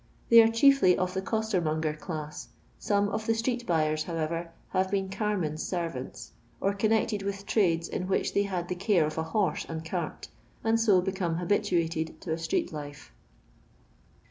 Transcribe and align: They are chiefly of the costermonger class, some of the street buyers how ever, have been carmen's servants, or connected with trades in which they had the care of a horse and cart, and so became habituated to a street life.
They 0.29 0.41
are 0.41 0.47
chiefly 0.47 0.97
of 0.97 1.13
the 1.13 1.21
costermonger 1.21 1.93
class, 1.93 2.47
some 2.79 3.09
of 3.09 3.27
the 3.27 3.35
street 3.35 3.67
buyers 3.67 4.05
how 4.05 4.15
ever, 4.15 4.49
have 4.69 4.89
been 4.89 5.09
carmen's 5.09 5.61
servants, 5.61 6.31
or 6.59 6.73
connected 6.73 7.21
with 7.21 7.45
trades 7.45 7.87
in 7.87 8.07
which 8.07 8.33
they 8.33 8.41
had 8.49 8.67
the 8.67 8.73
care 8.73 9.05
of 9.05 9.19
a 9.19 9.23
horse 9.29 9.63
and 9.69 9.85
cart, 9.85 10.29
and 10.63 10.79
so 10.79 11.01
became 11.01 11.35
habituated 11.35 12.19
to 12.21 12.33
a 12.33 12.39
street 12.39 12.71
life. 12.73 13.11